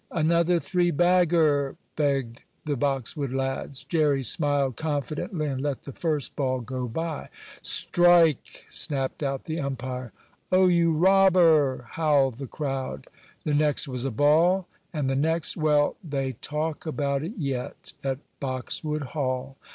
[0.09, 3.83] "Another three bagger!" begged the Boxwood lads.
[3.83, 7.29] Jerry smiled confidently and let the first ball go by.
[7.61, 10.11] "Strike!" snapped out the umpire.
[10.51, 13.09] "Oh you robber!" howled the crowd.
[13.43, 18.17] The next was a ball, and the next well, they talk about it yet at
[18.39, 19.55] Boxwood Hall.